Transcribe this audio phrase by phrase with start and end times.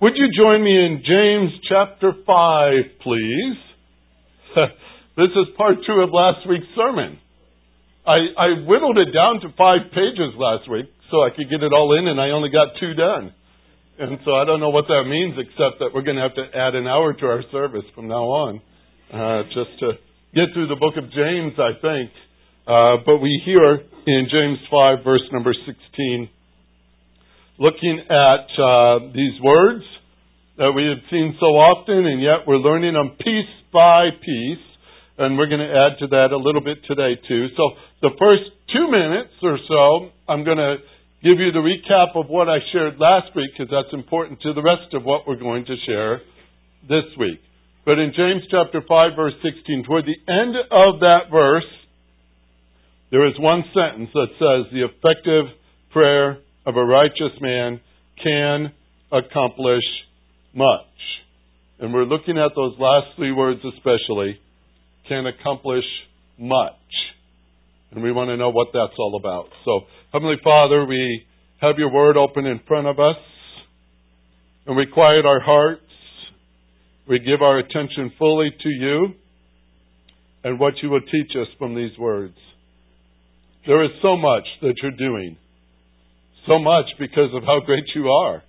[0.00, 2.24] Would you join me in James chapter 5,
[3.04, 3.58] please?
[5.20, 7.20] this is part two of last week's sermon.
[8.08, 11.74] I, I whittled it down to five pages last week so I could get it
[11.76, 13.34] all in, and I only got two done.
[13.98, 16.48] And so I don't know what that means, except that we're going to have to
[16.48, 18.62] add an hour to our service from now on,
[19.12, 20.00] uh, just to
[20.32, 22.08] get through the book of James, I think.
[22.64, 26.30] Uh, but we hear in James 5, verse number 16,
[27.60, 29.84] looking at uh, these words
[30.56, 34.64] that we have seen so often, and yet we're learning them piece by piece.
[35.20, 37.52] And we're going to add to that a little bit today, too.
[37.52, 40.80] So, the first two minutes or so, I'm going to
[41.20, 44.64] give you the recap of what I shared last week because that's important to the
[44.64, 46.24] rest of what we're going to share
[46.88, 47.40] this week.
[47.84, 51.68] But in James chapter 5 verse 16, toward the end of that verse,
[53.10, 55.52] there is one sentence that says, the effective
[55.92, 56.38] prayer
[56.70, 57.80] of a righteous man
[58.22, 58.72] can
[59.12, 59.82] accomplish
[60.54, 60.86] much.
[61.80, 64.38] And we're looking at those last three words especially,
[65.08, 65.84] can accomplish
[66.38, 66.74] much.
[67.90, 69.48] And we want to know what that's all about.
[69.64, 69.80] So,
[70.12, 71.26] Heavenly Father, we
[71.60, 73.16] have your word open in front of us,
[74.66, 75.82] and we quiet our hearts.
[77.08, 79.08] We give our attention fully to you
[80.44, 82.36] and what you will teach us from these words.
[83.66, 85.36] There is so much that you're doing,
[86.46, 88.42] so much because of how great you are.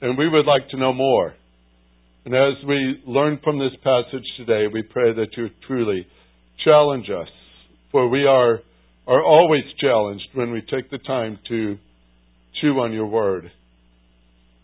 [0.00, 1.34] And we would like to know more.
[2.24, 6.06] And as we learn from this passage today, we pray that you truly
[6.64, 7.28] challenge us
[7.92, 8.60] for we are,
[9.06, 11.76] are always challenged when we take the time to
[12.60, 13.52] chew on your word.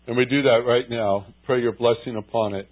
[0.07, 1.27] And we do that right now.
[1.45, 2.67] Pray your blessing upon it.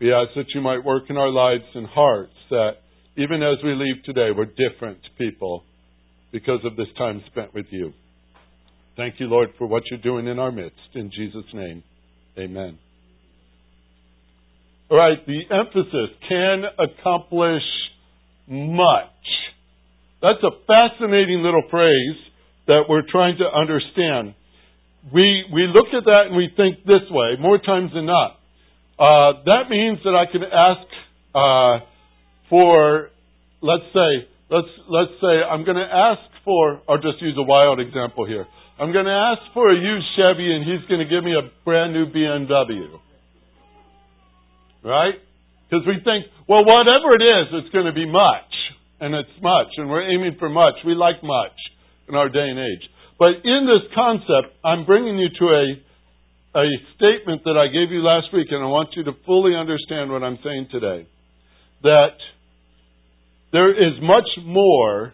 [0.00, 2.72] We ask that you might work in our lives and hearts that
[3.16, 5.62] even as we leave today, we're different people
[6.32, 7.92] because of this time spent with you.
[8.96, 10.78] Thank you, Lord, for what you're doing in our midst.
[10.94, 11.82] In Jesus' name,
[12.38, 12.78] amen.
[14.90, 17.62] All right, the emphasis can accomplish
[18.48, 19.04] much.
[20.22, 22.16] That's a fascinating little phrase
[22.68, 24.34] that we're trying to understand.
[25.12, 28.38] We, we look at that and we think this way, more times than not.
[28.98, 30.88] Uh, that means that I can ask
[31.34, 31.84] uh,
[32.48, 33.10] for,
[33.60, 37.78] let's say, let's let's say I'm going to ask for, or just use a wild
[37.78, 38.46] example here.
[38.78, 41.48] I'm going to ask for a used Chevy, and he's going to give me a
[41.64, 43.00] brand new BMW.
[44.84, 45.16] Right?
[45.64, 48.52] Because we think, well, whatever it is, it's going to be much
[49.00, 50.74] and it's much, and we're aiming for much.
[50.84, 51.56] We like much
[52.08, 52.88] in our day and age.
[53.18, 56.66] But in this concept, I'm bringing you to a, a
[56.96, 60.22] statement that I gave you last week, and I want you to fully understand what
[60.22, 61.06] I'm saying today.
[61.82, 62.16] That
[63.52, 65.12] there is much more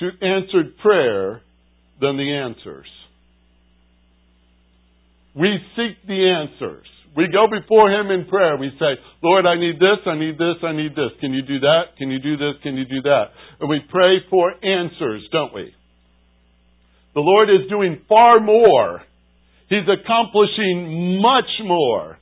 [0.00, 1.42] to answered prayer
[2.00, 2.86] than the answers.
[5.34, 6.86] We seek the answers.
[7.16, 8.56] We go before Him in prayer.
[8.56, 11.10] We say, Lord, I need this, I need this, I need this.
[11.20, 11.96] Can you do that?
[11.96, 12.54] Can you do this?
[12.62, 13.24] Can you do that?
[13.60, 15.74] And we pray for answers, don't we?
[17.14, 19.02] The Lord is doing far more.
[19.68, 22.18] He's accomplishing much more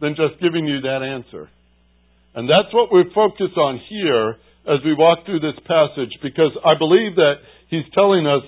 [0.00, 1.48] than just giving you that answer.
[2.34, 6.76] And that's what we're focused on here as we walk through this passage because I
[6.76, 7.34] believe that
[7.68, 8.42] He's telling us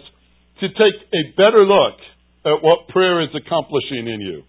[0.60, 1.98] to take a better look
[2.44, 4.42] at what prayer is accomplishing in you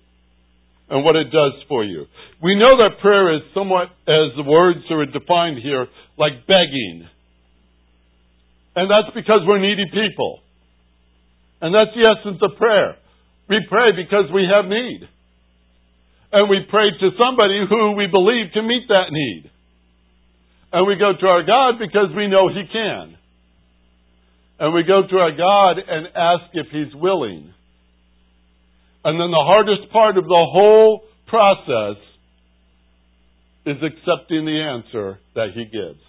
[0.89, 2.05] and what it does for you.
[2.41, 5.87] We know that prayer is somewhat, as the words are defined here,
[6.17, 7.07] like begging.
[8.75, 10.39] And that's because we're needy people.
[11.61, 12.95] And that's the essence of prayer.
[13.49, 15.01] We pray because we have need.
[16.31, 19.51] And we pray to somebody who we believe can meet that need.
[20.71, 23.18] And we go to our God because we know He can.
[24.59, 27.53] And we go to our God and ask if He's willing.
[29.03, 31.95] And then the hardest part of the whole process
[33.65, 36.01] is accepting the answer that He gives.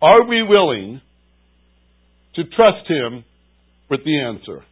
[0.00, 1.02] Are we willing
[2.36, 3.24] to trust Him
[3.90, 4.64] with the answer?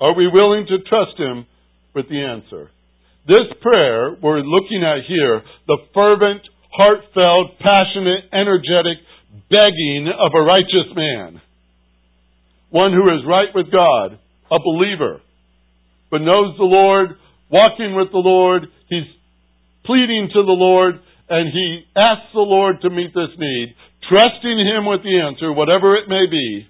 [0.00, 1.46] Are we willing to trust Him
[1.94, 2.70] with the answer?
[3.26, 8.98] This prayer we're looking at here, the fervent, heartfelt, passionate, energetic
[9.50, 11.40] begging of a righteous man
[12.70, 14.18] one who is right with God,
[14.50, 15.20] a believer,
[16.10, 17.18] but knows the Lord,
[17.50, 19.06] walking with the Lord, he's
[19.84, 20.94] pleading to the Lord,
[21.28, 23.74] and he asks the Lord to meet this need,
[24.08, 26.66] trusting him with the answer, whatever it may be,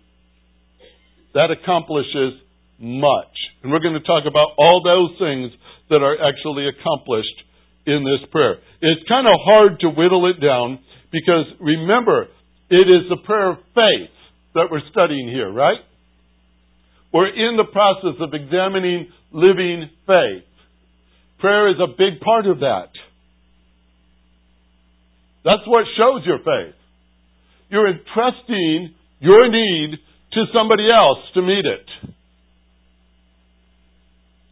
[1.35, 2.41] that accomplishes
[2.81, 3.37] much.
[3.63, 5.53] And we're going to talk about all those things
[5.91, 7.40] that are actually accomplished
[7.87, 8.57] in this prayer.
[8.81, 10.81] It's kind of hard to whittle it down
[11.13, 12.29] because remember,
[12.71, 14.15] it is the prayer of faith
[14.55, 15.79] that we're studying here, right?
[17.13, 20.45] We're in the process of examining living faith.
[21.41, 22.91] Prayer is a big part of that.
[25.45, 26.75] That's what shows your faith.
[27.71, 29.99] You're entrusting your need
[30.33, 32.13] to somebody else to meet it.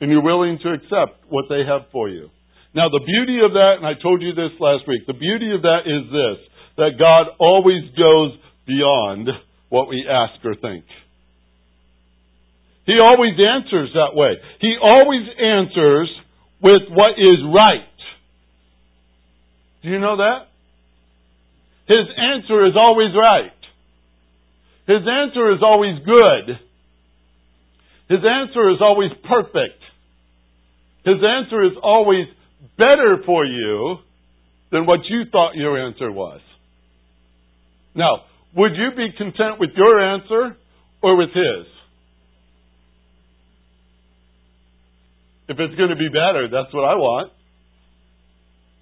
[0.01, 2.31] And you're willing to accept what they have for you.
[2.75, 5.62] Now, the beauty of that, and I told you this last week, the beauty of
[5.62, 6.38] that is this
[6.76, 9.29] that God always goes beyond
[9.69, 10.85] what we ask or think.
[12.87, 14.32] He always answers that way.
[14.61, 16.09] He always answers
[16.62, 17.85] with what is right.
[19.82, 20.49] Do you know that?
[21.87, 23.53] His answer is always right.
[24.87, 26.59] His answer is always good.
[28.09, 29.82] His answer is always perfect.
[31.05, 32.26] His answer is always
[32.77, 33.99] better for you
[34.71, 36.41] than what you thought your answer was.
[37.95, 38.23] Now,
[38.57, 40.57] would you be content with your answer
[41.03, 41.67] or with his?
[45.49, 47.33] If it's going to be better, that's what I want.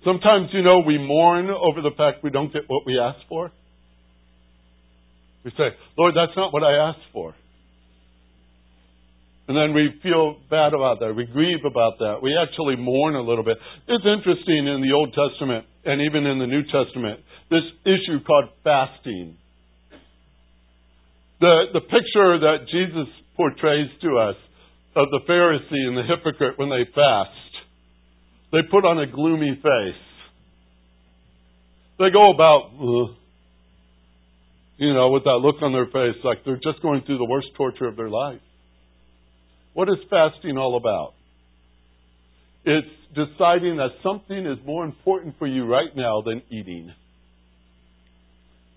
[0.04, 3.50] Sometimes, you know, we mourn over the fact we don't get what we ask for.
[5.44, 7.34] We say, Lord, that's not what I asked for.
[9.48, 11.14] And then we feel bad about that.
[11.14, 12.18] We grieve about that.
[12.20, 13.56] We actually mourn a little bit.
[13.86, 18.50] It's interesting in the Old Testament and even in the New Testament, this issue called
[18.64, 19.38] fasting.
[21.38, 23.06] The, the picture that Jesus
[23.36, 24.34] portrays to us
[24.96, 27.30] of the Pharisee and the hypocrite when they fast,
[28.50, 30.02] they put on a gloomy face.
[31.98, 32.72] They go about,
[34.78, 37.48] you know, with that look on their face like they're just going through the worst
[37.56, 38.40] torture of their life.
[39.76, 41.12] What is fasting all about?
[42.64, 46.90] It's deciding that something is more important for you right now than eating.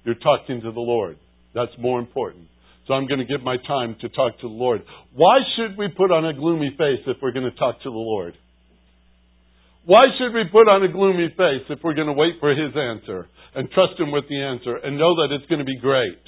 [0.03, 1.17] You're talking to the Lord.
[1.55, 2.47] That's more important.
[2.85, 4.81] So I'm going to give my time to talk to the Lord.
[5.15, 7.95] Why should we put on a gloomy face if we're going to talk to the
[7.95, 8.33] Lord?
[9.85, 12.75] Why should we put on a gloomy face if we're going to wait for His
[12.75, 16.19] answer and trust Him with the answer and know that it's going to be great?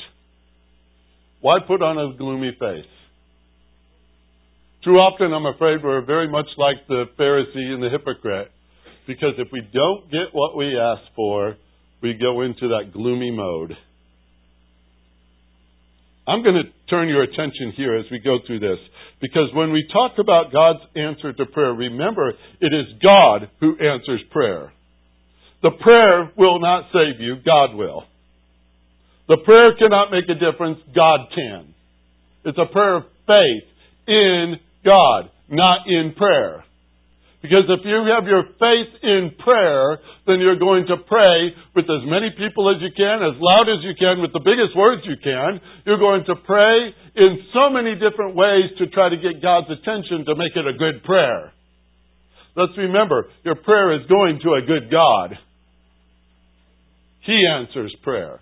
[1.41, 3.00] Why put on a gloomy face?
[4.83, 8.51] Too often, I'm afraid, we're very much like the Pharisee and the hypocrite.
[9.05, 11.55] Because if we don't get what we ask for,
[12.01, 13.77] we go into that gloomy mode.
[16.27, 18.79] I'm going to turn your attention here as we go through this.
[19.21, 24.21] Because when we talk about God's answer to prayer, remember, it is God who answers
[24.31, 24.73] prayer.
[25.61, 28.05] The prayer will not save you, God will.
[29.27, 31.73] The prayer cannot make a difference, God can.
[32.45, 33.69] It's a prayer of faith
[34.07, 36.63] in God, not in prayer.
[37.41, 39.97] Because if you have your faith in prayer,
[40.27, 43.81] then you're going to pray with as many people as you can, as loud as
[43.81, 45.59] you can, with the biggest words you can.
[45.85, 50.25] You're going to pray in so many different ways to try to get God's attention
[50.29, 51.51] to make it a good prayer.
[52.55, 55.33] Let's remember, your prayer is going to a good God.
[57.25, 58.39] He answers prayer.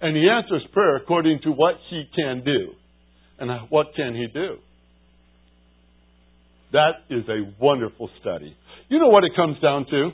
[0.00, 2.72] And He answers prayer according to what He can do.
[3.38, 4.56] And what can He do?
[6.72, 8.56] That is a wonderful study.
[8.88, 10.10] You know what it comes down to?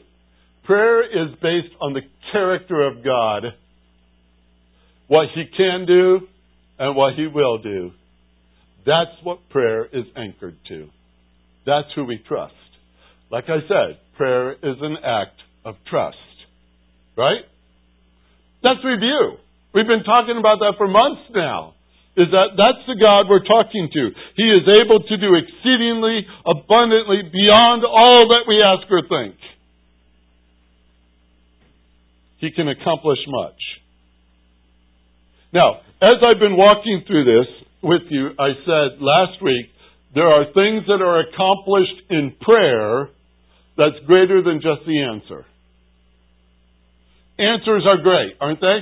[0.64, 2.02] Prayer is based on the
[2.32, 3.44] character of God,
[5.06, 6.20] what He can do
[6.78, 7.93] and what He will do.
[8.84, 10.88] That's what prayer is anchored to.
[11.64, 12.54] That's who we trust.
[13.30, 16.16] Like I said, prayer is an act of trust.
[17.16, 17.42] Right?
[18.62, 19.37] That's review.
[19.75, 21.75] We've been talking about that for months now
[22.18, 24.02] is that that's the God we're talking to.
[24.34, 29.38] He is able to do exceedingly abundantly beyond all that we ask or think.
[32.38, 33.60] He can accomplish much.
[35.52, 37.46] Now, as I've been walking through this
[37.82, 39.70] with you, I said last week,
[40.14, 43.10] there are things that are accomplished in prayer
[43.76, 45.46] that's greater than just the answer.
[47.38, 48.78] Answers are great, aren't they?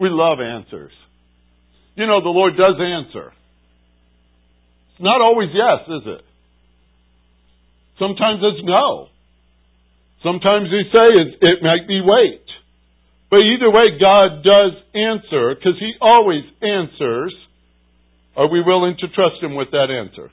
[0.00, 0.92] We love answers.
[1.98, 3.32] You know, the Lord does answer.
[4.94, 6.24] It's not always yes, is it?
[7.98, 9.08] Sometimes it's no.
[10.22, 12.46] Sometimes he say it, it might be wait.
[13.30, 17.34] But either way, God does answer because He always answers.
[18.36, 20.30] Are we willing to trust Him with that answer?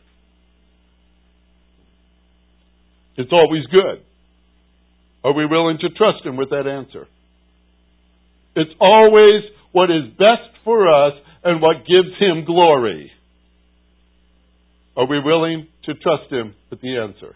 [3.18, 4.04] It's always good.
[5.24, 7.08] Are we willing to trust Him with that answer?
[8.56, 9.42] It's always
[9.72, 11.14] what is best for us
[11.46, 13.12] and what gives Him glory.
[14.98, 17.36] Are we willing to trust Him with the answer?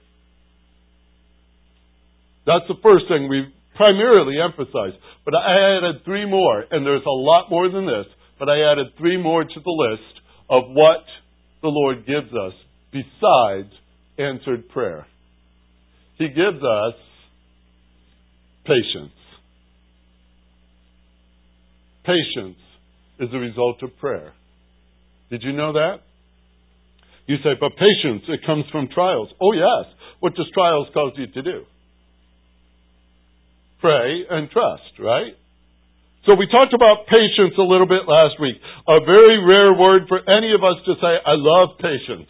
[2.45, 4.99] That's the first thing we primarily emphasize.
[5.23, 8.07] But I added three more, and there's a lot more than this,
[8.39, 11.05] but I added three more to the list of what
[11.61, 12.53] the Lord gives us
[12.91, 13.71] besides
[14.17, 15.05] answered prayer?
[16.17, 16.95] He gives us
[18.65, 19.13] patience.
[22.03, 22.57] Patience
[23.19, 24.33] is a result of prayer.
[25.29, 26.01] Did you know that?
[27.27, 29.29] You say, but patience, it comes from trials.
[29.39, 29.93] Oh, yes.
[30.19, 31.63] What does trials cause you to do?
[33.81, 35.38] Pray and trust, right?
[36.25, 38.57] So we talked about patience a little bit last week.
[38.88, 42.27] A very rare word for any of us to say, I love patience.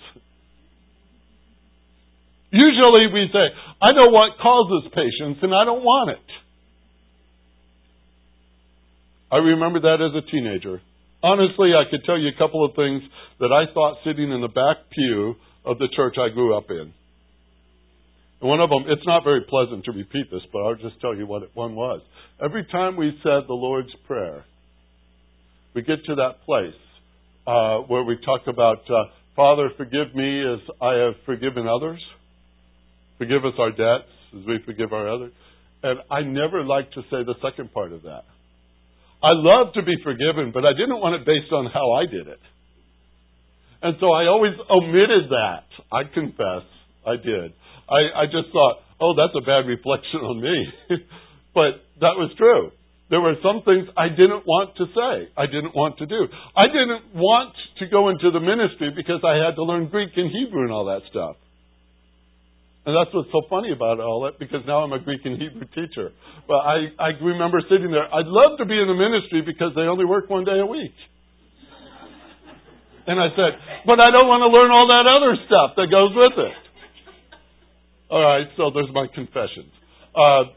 [2.52, 3.46] Usually we say,
[3.82, 6.28] I know what causes patience and I don't want it.
[9.32, 10.82] I remember that as a teenager.
[11.22, 13.04] Honestly, I could tell you a couple of things
[13.40, 16.94] that I thought sitting in the back pew of the church I grew up in.
[18.42, 21.16] And one of them, it's not very pleasant to repeat this, but I'll just tell
[21.16, 22.02] you what one was.
[22.42, 24.46] Every time we said the Lord's Prayer,
[25.76, 26.80] we get to that place
[27.46, 32.02] uh, where we talk about, uh, Father, forgive me as I have forgiven others.
[33.18, 35.34] Forgive us our debts as we forgive our others.
[35.84, 38.24] And I never like to say the second part of that.
[39.22, 42.28] I love to be forgiven, but I didn't want it based on how I did
[42.28, 42.40] it.
[43.82, 45.68] And so I always omitted that.
[45.92, 46.68] I confess,
[47.08, 47.52] I did.
[47.88, 50.58] I, I just thought, oh, that's a bad reflection on me.
[51.56, 52.72] but that was true.
[53.10, 55.32] There were some things I didn't want to say.
[55.36, 56.28] I didn't want to do.
[56.56, 60.30] I didn't want to go into the ministry because I had to learn Greek and
[60.30, 61.36] Hebrew and all that stuff.
[62.90, 65.70] And that's what's so funny about all that, because now I'm a Greek and Hebrew
[65.78, 66.10] teacher.
[66.50, 69.86] But I, I remember sitting there, I'd love to be in the ministry because they
[69.86, 70.98] only work one day a week.
[73.06, 76.18] And I said, but I don't want to learn all that other stuff that goes
[76.18, 76.58] with it.
[78.10, 79.70] All right, so there's my confessions.
[80.18, 80.50] Uh,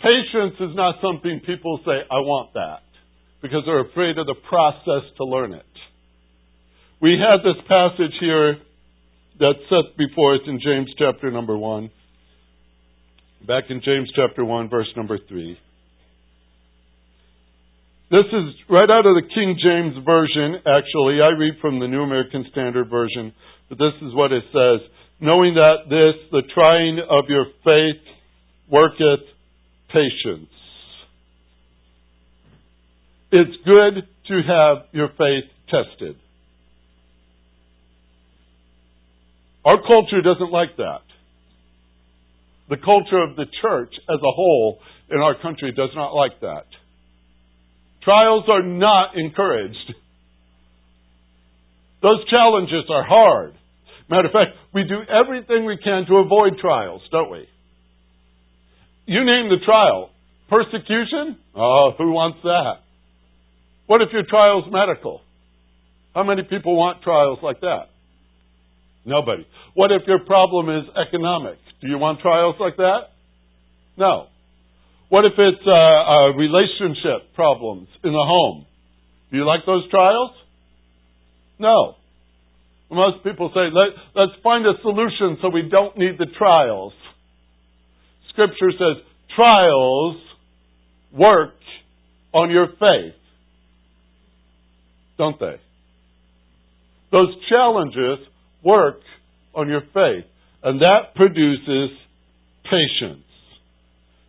[0.00, 2.80] patience is not something people say, I want that,
[3.44, 5.68] because they're afraid of the process to learn it.
[7.04, 8.56] We had this passage here
[9.40, 11.90] that's set before us in James chapter number 1.
[13.46, 15.58] Back in James chapter 1, verse number 3.
[18.10, 21.20] This is right out of the King James Version, actually.
[21.20, 23.34] I read from the New American Standard Version,
[23.68, 24.86] but this is what it says.
[25.20, 28.02] Knowing that this, the trying of your faith,
[28.70, 29.26] worketh
[29.88, 30.48] patience.
[33.32, 36.16] It's good to have your faith tested.
[39.64, 41.02] Our culture doesn't like that.
[42.68, 44.78] The culture of the church as a whole
[45.10, 46.66] in our country does not like that.
[48.02, 49.94] Trials are not encouraged.
[52.02, 53.54] Those challenges are hard.
[54.10, 57.48] Matter of fact, we do everything we can to avoid trials, don't we?
[59.06, 60.10] You name the trial.
[60.50, 61.38] Persecution?
[61.54, 62.84] Oh, who wants that?
[63.86, 65.22] What if your trial's medical?
[66.14, 67.88] How many people want trials like that?
[69.04, 69.46] Nobody.
[69.74, 71.58] What if your problem is economic?
[71.80, 73.12] Do you want trials like that?
[73.96, 74.26] No.
[75.10, 78.66] What if it's uh, uh, relationship problems in the home?
[79.30, 80.30] Do you like those trials?
[81.58, 81.96] No.
[82.90, 86.92] Most people say, Let, let's find a solution so we don't need the trials.
[88.30, 89.02] Scripture says,
[89.36, 90.16] trials
[91.12, 91.54] work
[92.32, 93.14] on your faith.
[95.18, 95.56] Don't they?
[97.12, 98.26] Those challenges
[98.64, 99.00] work
[99.54, 100.24] on your faith.
[100.62, 101.90] And that produces
[102.64, 103.24] patience.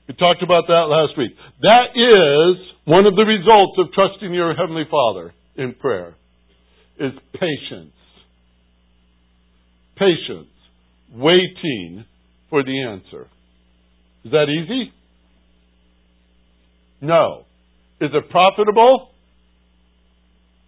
[0.07, 1.31] We talked about that last week.
[1.61, 6.15] That is one of the results of trusting your Heavenly Father in prayer,
[6.99, 7.93] is patience.
[9.97, 10.49] Patience.
[11.13, 12.05] Waiting
[12.49, 13.27] for the answer.
[14.25, 14.91] Is that easy?
[17.01, 17.45] No.
[18.01, 19.09] Is it profitable?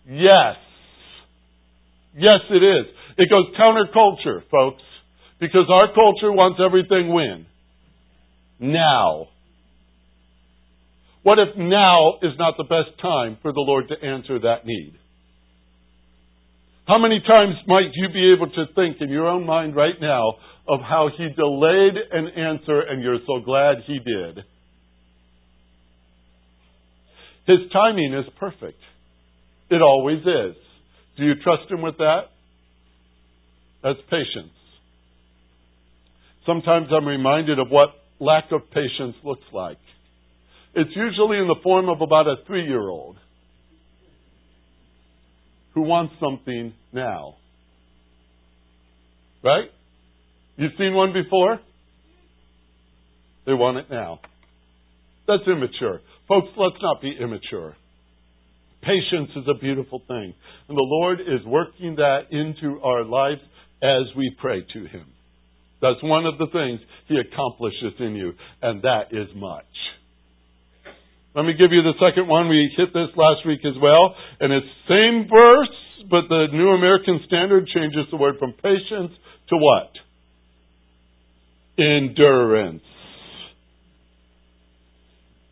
[0.08, 0.56] Yes.
[2.16, 2.86] Yes, it is.
[3.18, 4.84] It goes counterculture, folks,
[5.40, 7.46] because our culture wants everything when?
[8.60, 9.28] Now.
[11.24, 14.94] What if now is not the best time for the Lord to answer that need?
[16.88, 20.36] How many times might you be able to think in your own mind right now
[20.68, 24.46] of how He delayed an answer and you're so glad He did?
[27.46, 28.80] His timing is perfect.
[29.70, 30.56] It always is.
[31.18, 32.30] Do you trust Him with that?
[33.88, 34.52] That's patience.
[36.46, 37.88] Sometimes I'm reminded of what
[38.20, 39.78] lack of patience looks like.
[40.76, 43.16] It's usually in the form of about a three year old
[45.74, 47.36] who wants something now.
[49.42, 49.70] Right?
[50.58, 51.58] You've seen one before?
[53.46, 54.20] They want it now.
[55.30, 56.02] That's immature.
[56.28, 57.78] Folks, let's not be immature.
[58.82, 60.34] Patience is a beautiful thing.
[60.68, 63.40] And the Lord is working that into our lives
[63.82, 65.06] as we pray to Him.
[65.82, 69.66] That's one of the things He accomplishes in you, and that is much.
[71.36, 72.50] Let me give you the second one.
[72.50, 77.20] We hit this last week as well, and it's same verse, but the New American
[77.28, 79.14] Standard changes the word from patience
[79.50, 79.92] to what?
[81.78, 82.82] Endurance.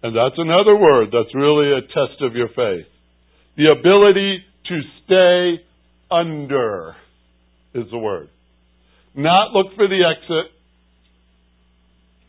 [0.01, 2.88] And that's another word that's really a test of your faith.
[3.58, 5.63] The ability to stay
[6.10, 6.96] under
[7.75, 8.29] is the word.
[9.13, 10.51] Not look for the exit.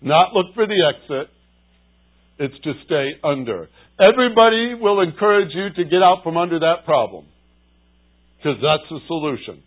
[0.02, 1.30] Not look for the exit.
[2.38, 3.68] It's to stay under.
[3.98, 7.24] Everybody will encourage you to get out from under that problem.
[8.36, 9.62] Because that's the solution.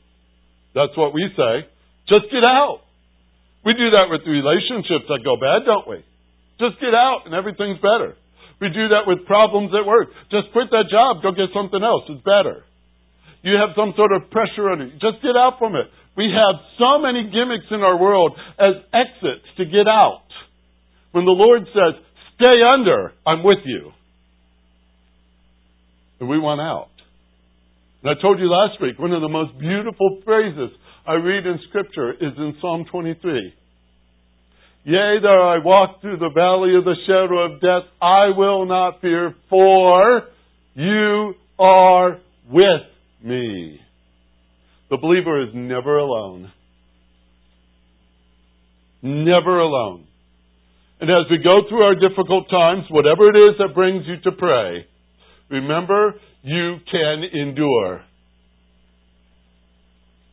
[0.75, 1.65] That's what we say.
[2.07, 2.81] Just get out.
[3.65, 6.05] We do that with relationships that go bad, don't we?
[6.61, 8.15] Just get out and everything's better.
[8.61, 10.09] We do that with problems at work.
[10.31, 12.03] Just quit that job, go get something else.
[12.07, 12.63] It's better.
[13.41, 14.91] You have some sort of pressure on you.
[14.99, 15.87] Just get out from it.
[16.17, 20.27] We have so many gimmicks in our world as exits to get out.
[21.11, 22.01] When the Lord says,
[22.35, 23.91] stay under, I'm with you.
[26.19, 26.91] And we want out.
[28.03, 30.69] And I told you last week, one of the most beautiful phrases
[31.07, 33.53] I read in Scripture is in Psalm 23.
[34.85, 39.01] Yea, though I walk through the valley of the shadow of death, I will not
[39.01, 40.23] fear, for
[40.75, 42.19] you are
[42.49, 42.87] with
[43.23, 43.79] me.
[44.89, 46.51] The believer is never alone.
[49.01, 50.05] Never alone.
[50.99, 54.35] And as we go through our difficult times, whatever it is that brings you to
[54.37, 54.85] pray,
[55.49, 58.01] remember you can endure.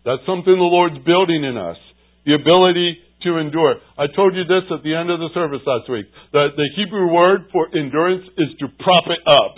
[0.04, 1.76] That's something the Lord's building in us.
[2.24, 3.76] The ability to endure.
[3.98, 6.06] I told you this at the end of the service last week.
[6.32, 9.54] That the Hebrew word for endurance is to prop it up.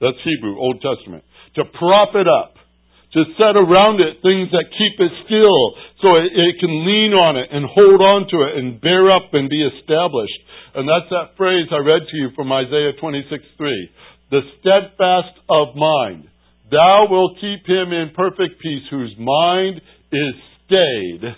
[0.00, 1.24] That's Hebrew, Old Testament.
[1.56, 2.58] To prop it up
[3.12, 5.62] to set around it things that keep it still
[6.04, 9.32] so it, it, can lean on it and hold on to it and bear up
[9.32, 10.36] and be established.
[10.74, 13.90] And that's that phrase I read to you from Isaiah 26 3.
[14.30, 16.28] The steadfast of mind.
[16.70, 19.80] Thou wilt keep him in perfect peace whose mind
[20.12, 20.34] is
[20.66, 21.32] stayed.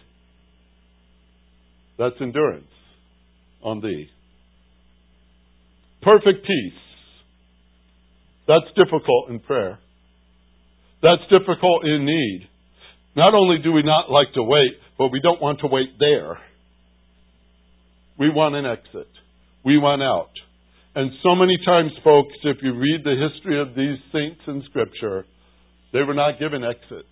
[1.98, 2.66] That's endurance
[3.62, 4.08] on thee.
[6.02, 6.80] Perfect peace.
[8.48, 9.78] That's difficult in prayer.
[11.02, 12.48] That's difficult in need.
[13.16, 16.38] Not only do we not like to wait, but we don't want to wait there.
[18.18, 19.08] We want an exit.
[19.64, 20.30] We want out.
[20.94, 25.24] And so many times, folks, if you read the history of these saints in Scripture,
[25.92, 27.08] they were not given exits.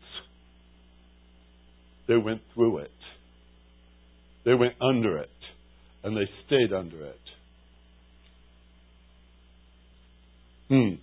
[2.06, 2.90] They went through it.
[4.44, 5.30] They went under it.
[6.04, 7.20] And they stayed under it.
[10.68, 10.94] Hmm.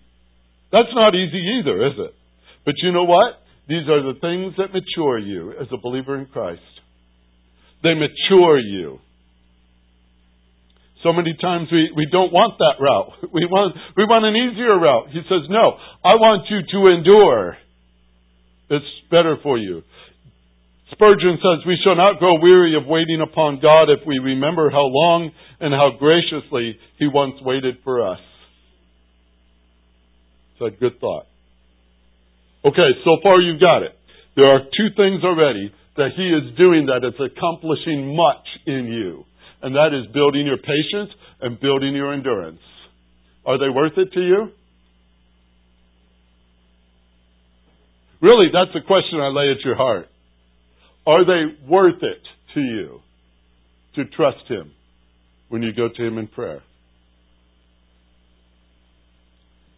[0.72, 2.16] That's not easy either, is it?
[2.66, 3.42] But you know what?
[3.68, 6.62] These are the things that mature you as a believer in Christ.
[7.84, 9.00] They mature you.
[11.04, 13.30] So many times we, we don't want that route.
[13.36, 15.10] We want, we want an easier route.
[15.12, 17.58] He says, No, I want you to endure.
[18.70, 19.84] It's better for you.
[20.92, 24.86] Spurgeon says, We shall not grow weary of waiting upon God if we remember how
[24.86, 28.20] long and how graciously He once waited for us.
[30.54, 31.26] It's a good thought.
[32.66, 33.94] Okay, so far you've got it.
[34.36, 39.24] There are two things already that He is doing that it's accomplishing much in you.
[39.62, 42.60] And that is building your patience and building your endurance.
[43.46, 44.50] Are they worth it to you?
[48.22, 50.08] Really, that's the question I lay at your heart.
[51.06, 52.24] Are they worth it
[52.56, 53.00] to you
[53.96, 54.72] to trust Him
[55.50, 56.64] when you go to Him in prayer?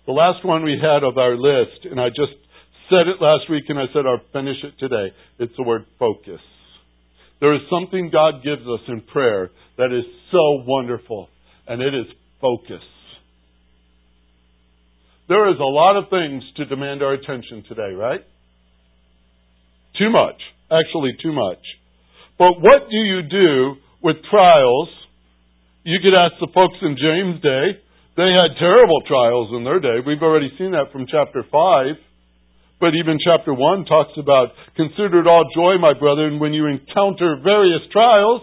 [0.05, 2.31] The last one we had of our list, and I just
[2.89, 5.13] said it last week and I said I'll finish it today.
[5.39, 6.41] It's the word focus.
[7.39, 11.29] There is something God gives us in prayer that is so wonderful,
[11.67, 12.07] and it is
[12.41, 12.81] focus.
[15.29, 18.21] There is a lot of things to demand our attention today, right?
[19.99, 20.39] Too much.
[20.71, 21.61] Actually, too much.
[22.39, 24.89] But what do you do with trials?
[25.83, 27.79] You could ask the folks in James' day.
[28.15, 30.01] They had terrible trials in their day.
[30.05, 31.51] We've already seen that from chapter 5.
[32.79, 37.37] But even chapter 1 talks about consider it all joy, my brethren, when you encounter
[37.43, 38.41] various trials.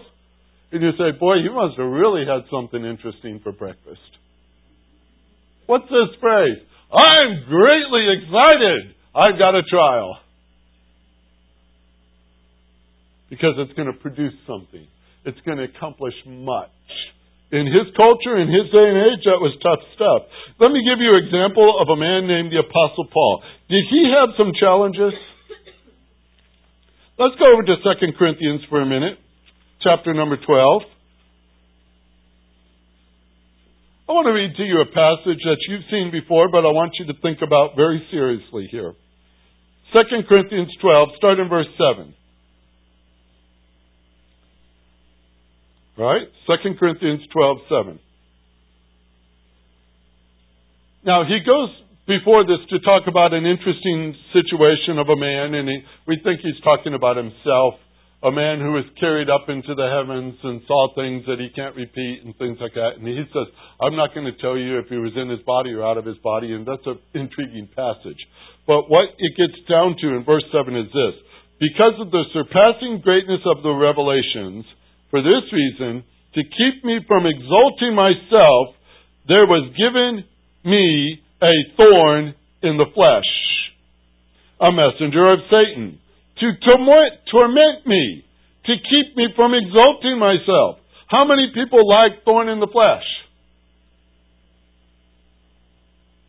[0.71, 4.01] And you say, boy, you must have really had something interesting for breakfast.
[5.67, 6.57] What's this phrase?
[6.91, 8.95] I'm greatly excited.
[9.15, 10.17] I've got a trial.
[13.29, 14.85] Because it's going to produce something.
[15.23, 16.69] It's going to accomplish much
[17.55, 20.27] In his culture, in his day and age, that was tough stuff.
[20.59, 23.39] Let me give you an example of a man named the Apostle Paul.
[23.71, 25.15] Did he have some challenges?
[27.15, 29.15] Let's go over to 2 Corinthians for a minute,
[29.79, 30.83] chapter number 12.
[34.07, 36.99] I want to read to you a passage that you've seen before, but I want
[36.99, 38.93] you to think about very seriously here.
[39.95, 42.13] 2 Corinthians 12, start in verse 7.
[45.97, 46.27] Right?
[46.47, 47.99] 2 Corinthians 12, 7.
[51.05, 51.69] Now, he goes
[52.05, 55.77] before this to talk about an interesting situation of a man, and he,
[56.07, 57.81] we think he's talking about himself,
[58.25, 61.77] a man who was carried up into the heavens and saw things that he can't
[61.77, 62.97] repeat and things like that.
[62.97, 63.47] And he says,
[63.81, 66.05] I'm not going to tell you if he was in his body or out of
[66.05, 68.21] his body, and that's an intriguing passage.
[68.65, 71.15] But what it gets down to in verse 7 is this
[71.61, 74.65] Because of the surpassing greatness of the revelations,
[75.15, 78.75] for this reason, to keep me from exalting myself,
[79.29, 80.27] there was given
[80.65, 83.31] me a thorn in the flesh,
[84.59, 85.99] a messenger of Satan,
[86.41, 86.51] to
[87.31, 88.25] torment, me,
[88.65, 90.83] to keep me from exalting myself.
[91.07, 93.07] How many people like thorn in the flesh?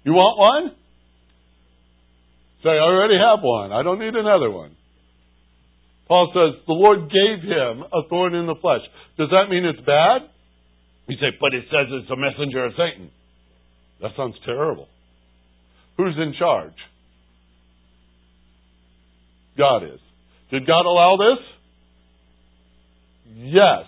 [0.04, 0.76] You want one?
[2.62, 3.72] Say, I already have one.
[3.72, 4.75] I don't need another one.
[6.08, 8.82] Paul says the Lord gave him a thorn in the flesh.
[9.18, 10.30] Does that mean it's bad?
[11.08, 13.10] You say, but it says it's a messenger of Satan.
[14.02, 14.88] That sounds terrible.
[15.96, 16.74] Who's in charge?
[19.56, 20.00] God is.
[20.50, 21.44] Did God allow this?
[23.36, 23.86] Yes.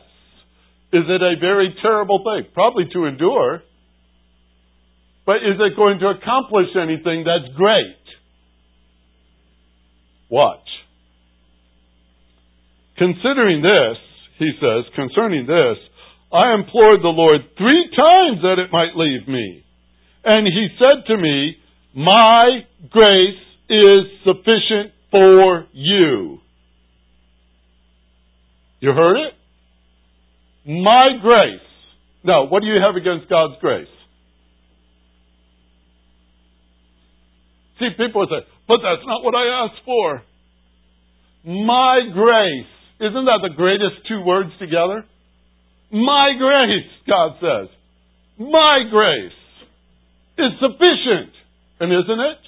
[0.93, 2.51] Is it a very terrible thing?
[2.55, 3.63] Probably to endure.
[5.27, 7.97] But is it going to accomplish anything that's great?
[10.31, 10.67] Watch.
[12.99, 13.97] Considering this,
[14.39, 15.79] he says, concerning this,
[16.33, 19.65] I implored the Lord three times that it might leave me.
[20.25, 21.57] And he said to me,
[21.95, 26.39] My grace is sufficient for you.
[28.81, 29.35] You heard it?
[30.67, 31.61] My grace.
[32.25, 33.87] Now, what do you have against God's grace?
[37.79, 40.23] See, people say, but that's not what I asked for.
[41.45, 42.67] My grace
[43.01, 45.05] isn't that the greatest two words together?
[45.93, 47.69] My grace, God says.
[48.39, 49.33] My grace
[50.37, 51.33] is sufficient.
[51.81, 52.39] And isn't it?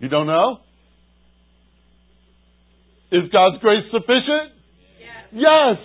[0.00, 0.58] You don't know?
[3.12, 4.52] Is God's grace sufficient?
[4.98, 5.24] Yes.
[5.32, 5.78] yes.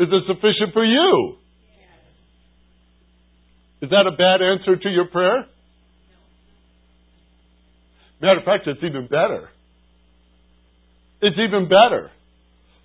[0.00, 1.36] Is it sufficient for you?
[1.78, 1.88] Yes.
[3.82, 5.46] Is that a bad answer to your prayer?
[8.20, 8.26] No.
[8.28, 9.50] Matter of fact, it's even better.
[11.22, 12.10] It's even better.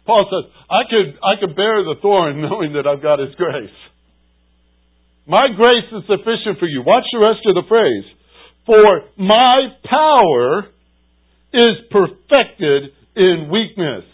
[0.06, 3.76] Paul says, I could, I could bear the thorn knowing that I've got His grace.
[5.28, 6.84] My grace is sufficient for you.
[6.86, 8.06] Watch the rest of the phrase.
[8.66, 10.66] For my power
[11.54, 14.06] is perfected in weakness.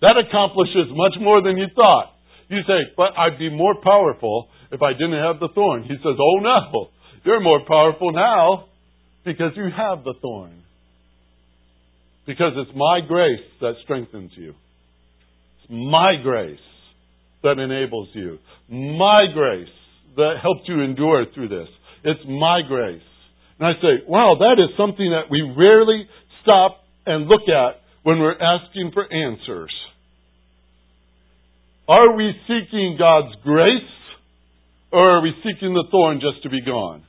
[0.00, 2.14] That accomplishes much more than you thought.
[2.48, 5.84] You say, but I'd be more powerful if I didn't have the thorn.
[5.84, 6.88] He says, oh no,
[7.24, 8.66] you're more powerful now
[9.24, 10.62] because you have the thorn.
[12.26, 14.54] Because it's my grace that strengthens you.
[15.60, 16.58] It's my grace
[17.42, 18.38] that enables you.
[18.68, 19.68] My grace
[20.16, 21.68] that helped you endure through this.
[22.04, 23.02] It's my grace.
[23.58, 26.06] And I say, wow, that is something that we rarely
[26.42, 29.72] stop and look at when we're asking for answers.
[31.88, 33.90] Are we seeking God's grace
[34.92, 37.02] or are we seeking the thorn just to be gone?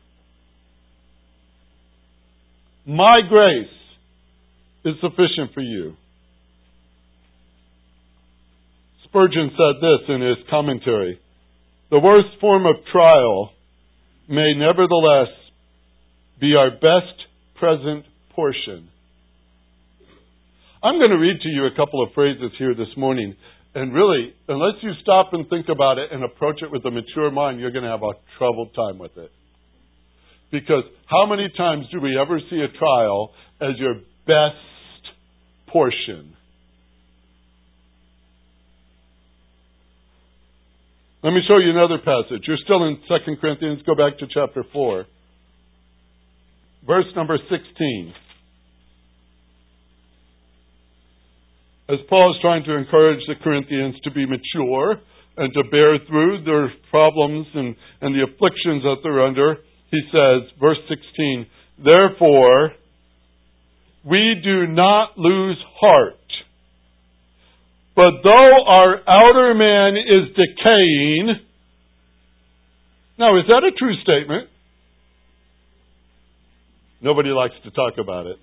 [2.91, 3.71] My grace
[4.83, 5.95] is sufficient for you.
[9.05, 11.17] Spurgeon said this in his commentary
[11.89, 13.51] The worst form of trial
[14.27, 15.31] may nevertheless
[16.41, 17.15] be our best
[17.55, 18.03] present
[18.35, 18.89] portion.
[20.83, 23.37] I'm going to read to you a couple of phrases here this morning.
[23.73, 27.31] And really, unless you stop and think about it and approach it with a mature
[27.31, 29.31] mind, you're going to have a troubled time with it.
[30.51, 33.95] Because how many times do we ever see a trial as your
[34.27, 34.57] best
[35.67, 36.35] portion?
[41.23, 42.43] Let me show you another passage.
[42.47, 43.81] You're still in 2 Corinthians.
[43.85, 45.05] Go back to chapter 4.
[46.85, 48.13] Verse number 16.
[51.89, 54.97] As Paul is trying to encourage the Corinthians to be mature
[55.37, 59.57] and to bear through their problems and, and the afflictions that they're under,
[59.91, 61.45] he says, verse 16,
[61.83, 62.71] Therefore,
[64.09, 66.15] we do not lose heart.
[67.95, 71.35] But though our outer man is decaying,
[73.19, 74.47] now is that a true statement?
[77.01, 78.37] Nobody likes to talk about it.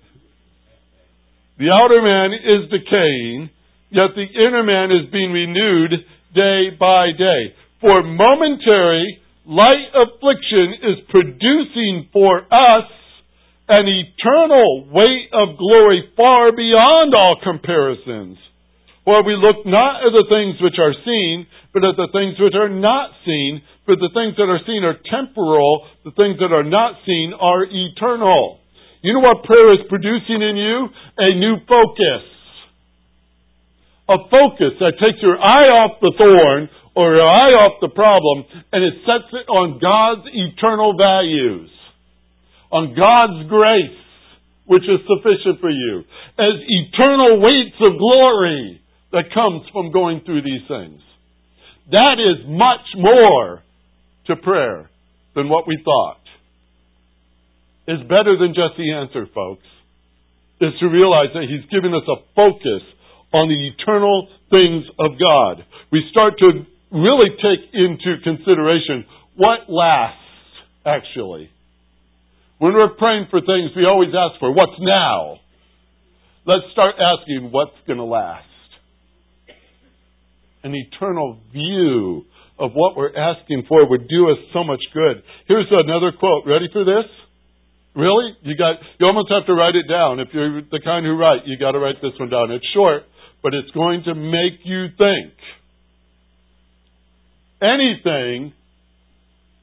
[1.57, 3.49] The outer man is decaying,
[3.89, 5.91] yet the inner man is being renewed
[6.35, 7.55] day by day.
[7.81, 12.85] For momentary light affliction is producing for us
[13.67, 18.37] an eternal weight of glory far beyond all comparisons.
[19.05, 22.53] For we look not at the things which are seen, but at the things which
[22.53, 23.65] are not seen.
[23.89, 27.65] For the things that are seen are temporal, the things that are not seen are
[27.65, 28.61] eternal.
[29.01, 30.77] You know what prayer is producing in you?
[31.17, 32.25] A new focus.
[34.13, 38.43] A focus that takes your eye off the thorn or your eye off the problem
[38.75, 41.71] and it sets it on God's eternal values.
[42.75, 44.03] On God's grace,
[44.67, 46.03] which is sufficient for you.
[46.35, 48.83] As eternal weights of glory
[49.15, 50.99] that comes from going through these things.
[51.89, 53.63] That is much more
[54.27, 54.91] to prayer
[55.35, 56.19] than what we thought.
[57.87, 59.65] Is better than just the answer, folks.
[60.59, 62.83] Is to realize that He's given us a focus
[63.31, 65.65] on the eternal things of God.
[65.91, 70.19] We start to really take into consideration what lasts,
[70.85, 71.49] actually.
[72.57, 75.37] When we're praying for things, we always ask for what's now.
[76.45, 78.49] Let's start asking what's going to last
[80.63, 82.25] an eternal view
[82.59, 85.23] of what we're asking for would do us so much good.
[85.47, 86.43] Here's another quote.
[86.45, 87.07] Ready for this?
[87.95, 88.35] Really?
[88.43, 90.19] You got you almost have to write it down.
[90.19, 92.51] If you're the kind who write, you got to write this one down.
[92.51, 93.03] It's short,
[93.41, 95.33] but it's going to make you think.
[97.61, 98.53] Anything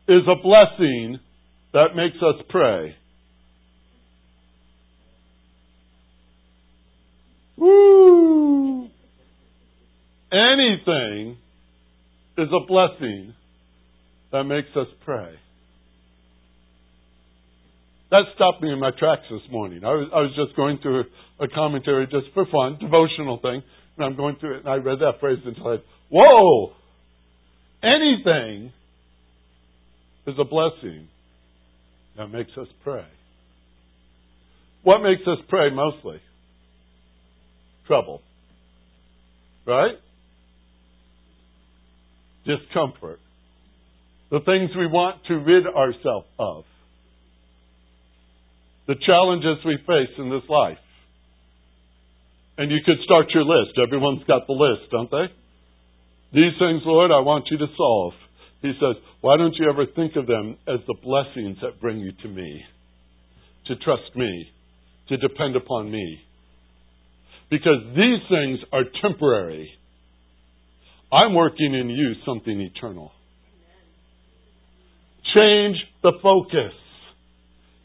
[0.08, 1.18] is a blessing
[1.72, 2.94] that makes us pray.
[7.56, 7.96] Woo!
[10.32, 11.36] anything
[12.38, 13.34] is a blessing
[14.32, 15.34] that makes us pray.
[18.10, 19.84] That stopped me in my tracks this morning.
[19.84, 21.04] I was, I was just going through
[21.40, 23.62] a commentary just for fun, devotional thing,
[23.96, 25.76] and I'm going through it, and I read that phrase and I,
[26.10, 26.72] whoa!
[27.86, 28.72] Anything
[30.26, 31.08] is a blessing
[32.16, 33.06] that makes us pray.
[34.82, 36.20] What makes us pray mostly?
[37.86, 38.22] Trouble.
[39.66, 39.96] Right?
[42.46, 43.18] discomfort,
[44.30, 46.64] the things we want to rid ourselves of,
[48.86, 50.78] the challenges we face in this life.
[52.56, 53.76] And you could start your list.
[53.84, 55.26] Everyone's got the list, don't they?
[56.32, 58.12] These things, Lord, I want you to solve.
[58.62, 62.12] He says, why don't you ever think of them as the blessings that bring you
[62.22, 62.62] to me?
[63.66, 64.46] To trust me,
[65.08, 66.20] to depend upon me.
[67.50, 69.70] Because these things are temporary.
[71.12, 73.12] I'm working in you something eternal.
[75.34, 76.72] Change the focus.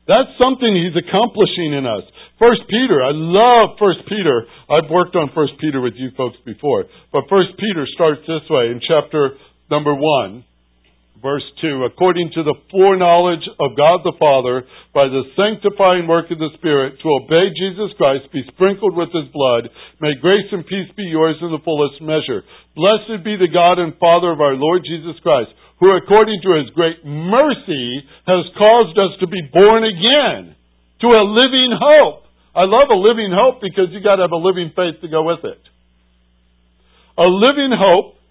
[0.08, 2.04] That's something he's accomplishing in us.
[2.42, 4.50] First Peter, I love First Peter.
[4.66, 8.74] I've worked on First Peter with you folks before, but First Peter starts this way
[8.74, 9.38] in chapter
[9.70, 10.44] number one.
[11.22, 16.42] Verse 2 According to the foreknowledge of God the Father, by the sanctifying work of
[16.42, 19.70] the Spirit, to obey Jesus Christ, be sprinkled with His blood,
[20.02, 22.42] may grace and peace be yours in the fullest measure.
[22.74, 26.70] Blessed be the God and Father of our Lord Jesus Christ, who according to His
[26.78, 30.56] great mercy has caused us to be born again
[31.02, 32.30] to a living hope.
[32.54, 35.42] I love a living hope because you gotta have a living faith to go with
[35.44, 35.62] it.
[37.18, 38.22] A living hope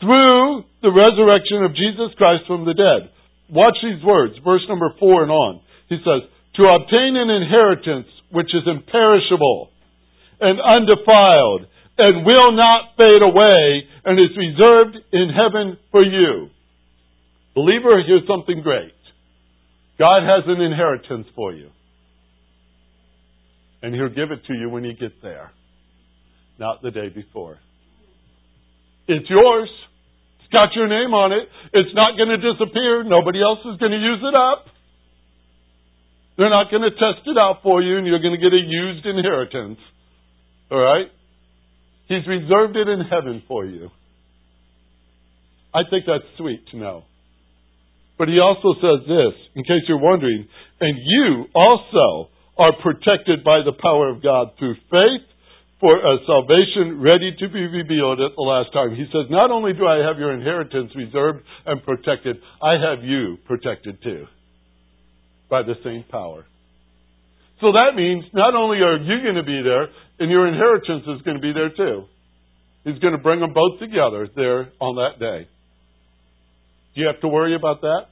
[0.00, 3.08] through the resurrection of Jesus Christ from the dead.
[3.48, 5.60] Watch these words, verse number four and on.
[5.88, 9.70] He says, to obtain an inheritance which is imperishable
[10.40, 11.66] and undefiled
[11.98, 16.48] and will not fade away and is reserved in heaven for you.
[17.54, 18.94] Believer, here's something great.
[19.98, 21.68] God has an inheritance for you.
[23.82, 25.52] And He'll give it to you when you get there,
[26.58, 27.58] not the day before.
[29.08, 29.68] It's yours
[30.40, 31.48] It's got your name on it.
[31.72, 33.04] It's not going to disappear.
[33.04, 34.66] Nobody else is going to use it up.
[36.38, 38.62] They're not going to test it out for you and you're going to get a
[38.64, 39.78] used inheritance.
[40.70, 41.06] All right?
[42.12, 43.88] He's reserved it in heaven for you.
[45.72, 47.04] I think that's sweet to know.
[48.18, 50.46] But he also says this, in case you're wondering,
[50.80, 55.24] and you also are protected by the power of God through faith
[55.80, 58.94] for a salvation ready to be revealed at the last time.
[58.94, 63.38] He says, Not only do I have your inheritance reserved and protected, I have you
[63.46, 64.26] protected too
[65.48, 66.44] by the same power.
[67.62, 71.22] So that means not only are you going to be there, and your inheritance is
[71.22, 72.04] going to be there too.
[72.84, 75.48] He's going to bring them both together there on that day.
[76.94, 78.06] Do you have to worry about that?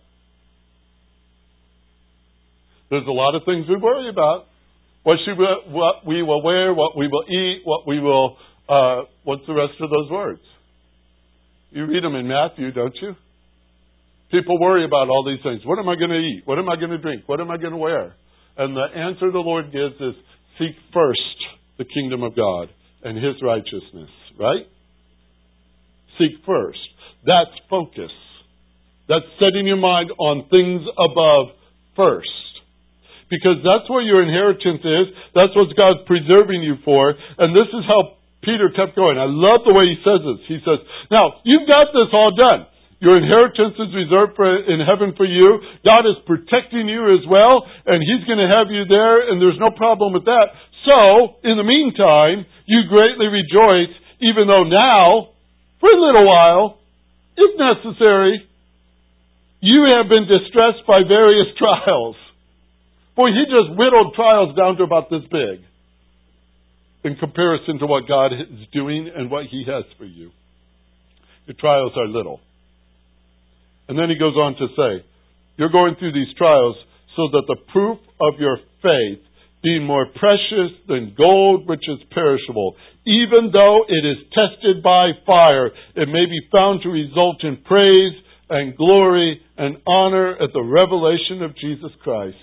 [2.90, 4.46] There's a lot of things we worry about.
[5.02, 8.36] What, we, what we will wear, what we will eat, what we will,
[8.68, 10.40] uh, what's the rest of those words?
[11.70, 13.14] You read them in Matthew, don't you?
[14.30, 15.62] People worry about all these things.
[15.64, 16.42] What am I going to eat?
[16.44, 17.24] What am I going to drink?
[17.26, 18.14] What am I going to wear?
[18.56, 20.14] And the answer the Lord gives is
[20.58, 21.20] seek first
[21.80, 22.68] the kingdom of God
[23.00, 24.68] and his righteousness, right?
[26.20, 26.84] Seek first.
[27.24, 28.12] That's focus.
[29.08, 31.56] That's setting your mind on things above
[31.96, 32.28] first.
[33.32, 35.06] Because that's where your inheritance is.
[35.32, 37.16] That's what God's preserving you for.
[37.16, 39.16] And this is how Peter kept going.
[39.16, 40.40] I love the way he says this.
[40.52, 42.68] He says, Now, you've got this all done.
[43.00, 45.56] Your inheritance is reserved for, in heaven for you.
[45.88, 49.56] God is protecting you as well, and He's going to have you there, and there's
[49.56, 50.52] no problem with that.
[50.84, 55.30] So, in the meantime, you greatly rejoice, even though now,
[55.80, 56.78] for a little while,
[57.36, 58.46] if necessary,
[59.60, 62.16] you have been distressed by various trials.
[63.16, 65.60] Boy, he just whittled trials down to about this big
[67.04, 70.30] in comparison to what God is doing and what he has for you.
[71.46, 72.40] Your trials are little.
[73.88, 75.04] And then he goes on to say,
[75.56, 76.76] You're going through these trials
[77.16, 79.20] so that the proof of your faith,
[79.62, 85.66] being more precious than gold which is perishable, even though it is tested by fire,
[85.96, 88.14] it may be found to result in praise
[88.48, 92.36] and glory and honor at the revelation of Jesus Christ.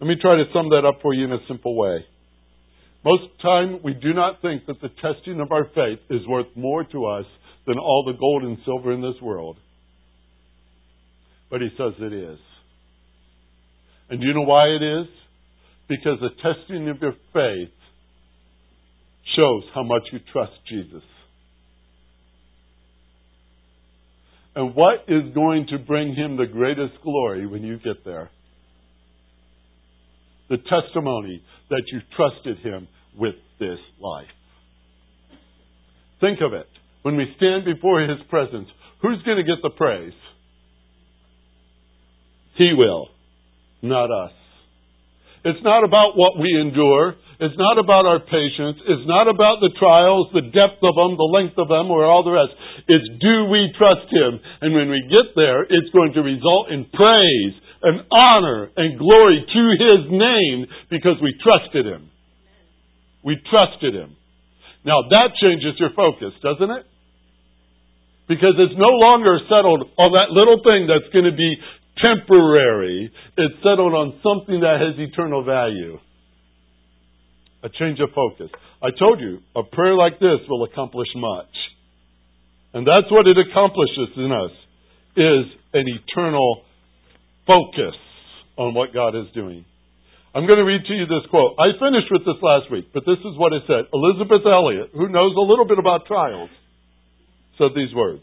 [0.00, 2.04] Let me try to sum that up for you in a simple way.
[3.04, 6.84] Most time, we do not think that the testing of our faith is worth more
[6.84, 7.24] to us
[7.66, 9.56] than all the gold and silver in this world.
[11.50, 12.38] But he says it is.
[14.08, 15.06] And do you know why it is?
[15.90, 17.74] Because the testing of your faith
[19.36, 21.02] shows how much you trust Jesus.
[24.54, 28.30] And what is going to bring him the greatest glory when you get there?
[30.48, 32.86] The testimony that you trusted him
[33.18, 34.26] with this life.
[36.20, 36.68] Think of it.
[37.02, 38.68] When we stand before his presence,
[39.02, 40.12] who's going to get the praise?
[42.56, 43.08] He will,
[43.82, 44.32] not us.
[45.44, 47.16] It's not about what we endure.
[47.40, 48.76] It's not about our patience.
[48.84, 52.20] It's not about the trials, the depth of them, the length of them, or all
[52.20, 52.52] the rest.
[52.84, 54.36] It's do we trust Him?
[54.60, 59.40] And when we get there, it's going to result in praise and honor and glory
[59.40, 62.12] to His name because we trusted Him.
[63.24, 64.20] We trusted Him.
[64.84, 66.84] Now that changes your focus, doesn't it?
[68.28, 71.56] Because it's no longer settled on that little thing that's going to be
[72.04, 73.12] temporary.
[73.36, 75.98] It's settled on something that has eternal value.
[77.62, 78.50] A change of focus.
[78.82, 81.52] I told you, a prayer like this will accomplish much.
[82.72, 84.54] And that's what it accomplishes in us,
[85.16, 86.62] is an eternal
[87.46, 87.98] focus
[88.56, 89.64] on what God is doing.
[90.32, 91.58] I'm going to read to you this quote.
[91.58, 93.90] I finished with this last week, but this is what it said.
[93.92, 96.50] Elisabeth Elliot, who knows a little bit about trials,
[97.58, 98.22] said these words.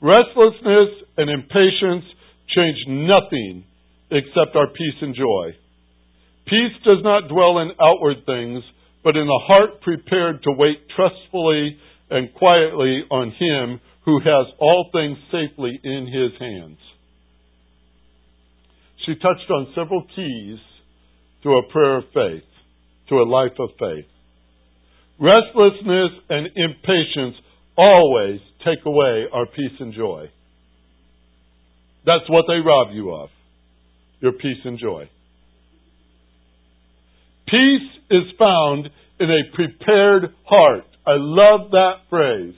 [0.00, 2.06] Restlessness and impatience
[2.54, 3.64] change nothing
[4.10, 5.56] except our peace and joy.
[6.46, 8.64] Peace does not dwell in outward things,
[9.04, 11.76] but in a heart prepared to wait trustfully
[12.10, 16.78] and quietly on Him who has all things safely in His hands.
[19.04, 20.58] She touched on several keys
[21.42, 22.48] to a prayer of faith,
[23.10, 24.06] to a life of faith.
[25.20, 27.36] Restlessness and impatience
[27.76, 30.30] always take away our peace and joy.
[32.08, 33.28] That's what they rob you of
[34.20, 35.10] your peace and joy.
[37.46, 38.88] Peace is found
[39.20, 40.86] in a prepared heart.
[41.06, 42.54] I love that phrase.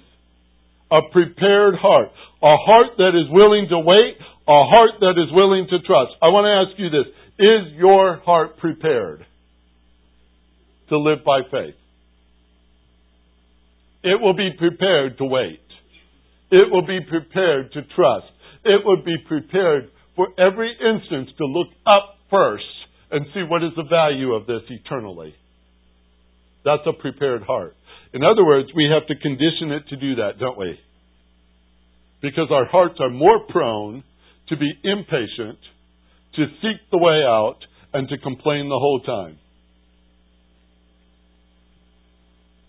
[0.93, 2.11] A prepared heart.
[2.43, 4.19] A heart that is willing to wait.
[4.47, 6.13] A heart that is willing to trust.
[6.23, 7.13] I want to ask you this.
[7.41, 9.27] Is your heart prepared
[10.91, 11.75] to live by faith?
[14.05, 15.61] It will be prepared to wait.
[16.53, 18.31] It will be prepared to trust
[18.65, 22.65] it would be prepared for every instance to look up first
[23.11, 25.35] and see what is the value of this eternally.
[26.65, 27.75] That's a prepared heart.
[28.13, 30.79] In other words, we have to condition it to do that, don't we?
[32.21, 34.05] Because our hearts are more prone
[34.49, 35.59] to be impatient,
[36.35, 37.59] to seek the way out,
[37.93, 39.39] and to complain the whole time.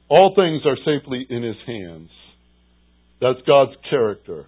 [0.10, 2.10] All things are safely in His hands.
[3.20, 4.48] That's God's character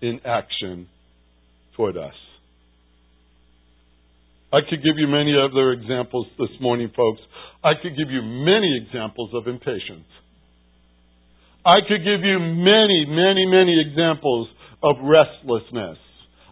[0.00, 0.88] in action
[1.76, 2.14] toward us.
[4.52, 7.20] I could give you many other examples this morning, folks.
[7.62, 10.10] I could give you many examples of impatience.
[11.64, 14.48] I could give you many, many, many examples
[14.82, 15.98] of restlessness.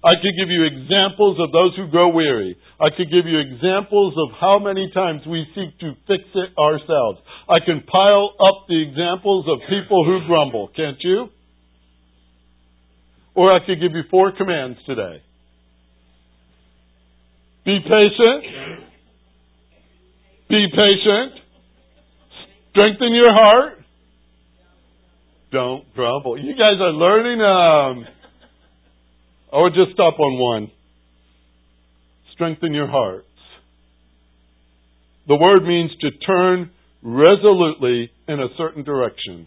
[0.04, 2.56] I could give you examples of those who grow weary.
[2.78, 7.18] I could give you examples of how many times we seek to fix it ourselves.
[7.50, 11.30] I can pile up the examples of people who grumble, can't you?
[13.38, 15.22] Or I could give you four commands today.
[17.64, 18.80] Be patient.
[20.48, 21.34] Be patient.
[22.70, 23.74] Strengthen your heart.
[25.52, 26.36] Don't grumble.
[26.36, 27.40] You guys are learning.
[27.40, 28.06] Um,
[29.52, 30.72] I would just stop on one.
[32.32, 33.28] Strengthen your hearts.
[35.28, 36.72] The word means to turn
[37.04, 39.46] resolutely in a certain direction.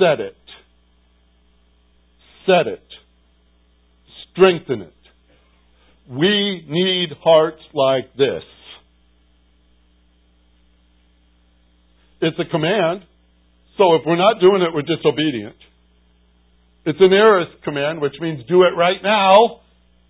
[0.00, 0.34] Set it.
[2.46, 2.84] Set it.
[4.32, 4.94] Strengthen it.
[6.08, 8.42] We need hearts like this.
[12.20, 13.02] It's a command.
[13.78, 15.56] So if we're not doing it, we're disobedient.
[16.84, 19.60] It's an aorist command, which means do it right now.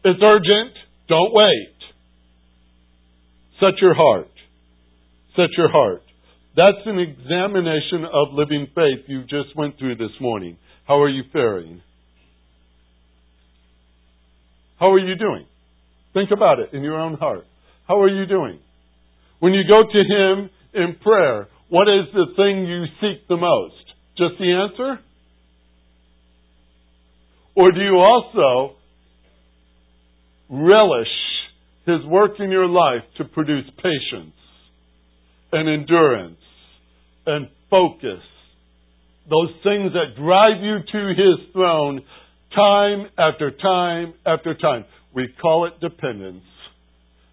[0.04, 0.74] It's urgent.
[1.08, 1.74] Don't wait.
[3.60, 4.30] Set your heart.
[5.36, 6.02] Set your heart.
[6.56, 10.56] That's an examination of living faith you just went through this morning.
[10.86, 11.82] How are you faring?
[14.80, 15.44] How are you doing?
[16.14, 17.44] Think about it in your own heart.
[17.86, 18.58] How are you doing?
[19.38, 23.74] When you go to Him in prayer, what is the thing you seek the most?
[24.16, 24.98] Just the answer?
[27.54, 28.76] Or do you also
[30.48, 31.08] relish
[31.86, 34.34] His work in your life to produce patience
[35.52, 36.40] and endurance
[37.26, 38.22] and focus?
[39.28, 42.00] Those things that drive you to His throne
[42.54, 44.84] time after time after time.
[45.14, 46.44] We call it dependence.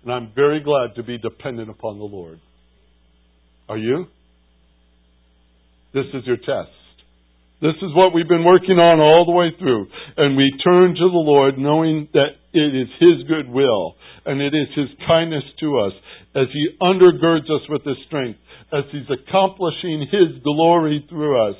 [0.03, 2.39] And I'm very glad to be dependent upon the Lord.
[3.69, 4.05] Are you?
[5.93, 6.71] This is your test.
[7.59, 9.87] This is what we've been working on all the way through.
[10.15, 13.95] And we turn to the Lord knowing that it is His good will
[14.25, 15.93] and it is His kindness to us
[16.35, 18.39] as He undergirds us with His strength,
[18.71, 21.57] as He's accomplishing His glory through us.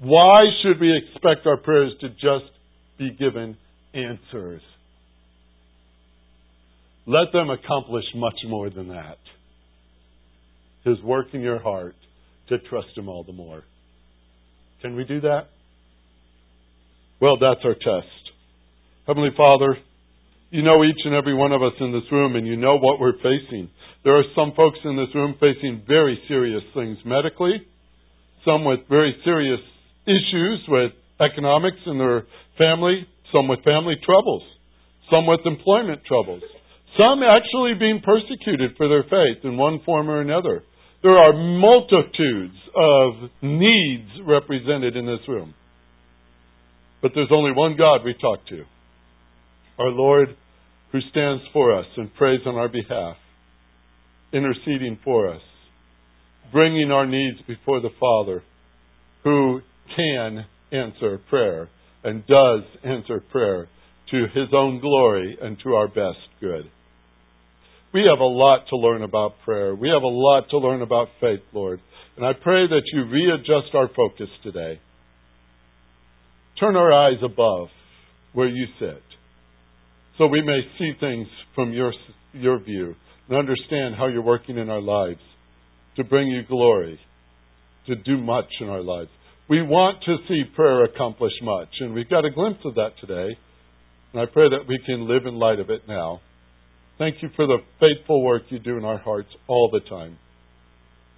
[0.00, 2.50] Why should we expect our prayers to just
[2.98, 3.56] be given
[3.94, 4.62] answers?
[7.06, 9.18] Let them accomplish much more than that.
[10.84, 11.96] His work in your heart
[12.48, 13.62] to trust Him all the more.
[14.82, 15.48] Can we do that?
[17.20, 18.12] Well, that's our test.
[19.06, 19.76] Heavenly Father,
[20.50, 23.00] you know each and every one of us in this room, and you know what
[23.00, 23.70] we're facing.
[24.04, 27.66] There are some folks in this room facing very serious things medically,
[28.44, 29.60] some with very serious
[30.06, 32.26] issues with economics in their
[32.58, 34.42] family, some with family troubles,
[35.10, 36.42] some with employment troubles,
[36.98, 40.64] some actually being persecuted for their faith in one form or another.
[41.02, 45.54] There are multitudes of needs represented in this room.
[47.00, 48.64] But there's only one God we talk to
[49.78, 50.36] our Lord
[50.90, 53.16] who stands for us and prays on our behalf,
[54.32, 55.40] interceding for us,
[56.50, 58.42] bringing our needs before the Father,
[59.22, 59.60] who
[59.94, 61.68] can answer prayer
[62.08, 63.68] and does answer prayer
[64.10, 66.70] to his own glory and to our best good.
[67.92, 69.74] We have a lot to learn about prayer.
[69.74, 71.80] We have a lot to learn about faith, Lord.
[72.16, 74.80] And I pray that you readjust our focus today.
[76.58, 77.68] Turn our eyes above
[78.32, 79.02] where you sit
[80.16, 81.92] so we may see things from your,
[82.32, 82.94] your view
[83.28, 85.20] and understand how you're working in our lives
[85.96, 86.98] to bring you glory,
[87.86, 89.10] to do much in our lives.
[89.48, 93.38] We want to see prayer accomplish much, and we've got a glimpse of that today.
[94.12, 96.20] And I pray that we can live in light of it now.
[96.98, 100.18] Thank you for the faithful work you do in our hearts all the time.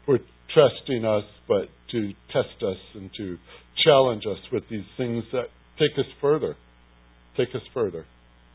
[0.06, 0.18] For
[0.54, 3.36] trusting us, but to test us and to
[3.84, 5.46] challenge us with these things that
[5.78, 6.56] take us further.
[7.36, 8.06] Take us further.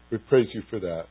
[0.09, 1.05] We praise you for that.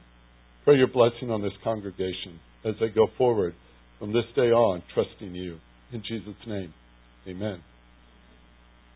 [0.65, 3.55] Pray your blessing on this congregation as they go forward
[3.99, 5.59] from this day on, trusting you.
[5.93, 6.73] In Jesus' name,
[7.29, 7.61] amen.